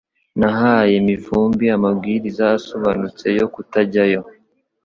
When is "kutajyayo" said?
3.53-4.21